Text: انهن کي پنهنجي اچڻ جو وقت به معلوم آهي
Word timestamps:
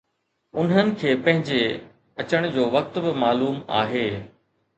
انهن 0.61 0.87
کي 1.03 1.11
پنهنجي 1.27 1.59
اچڻ 2.25 2.49
جو 2.57 2.67
وقت 2.79 2.99
به 3.07 3.15
معلوم 3.27 3.61
آهي 3.83 4.05